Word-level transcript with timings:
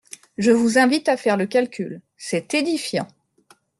Je 0.39 0.49
vous 0.49 0.79
invite 0.79 1.07
à 1.09 1.15
faire 1.15 1.37
le 1.37 1.45
calcul: 1.45 2.01
c’est 2.17 2.55
édifiant. 2.55 3.05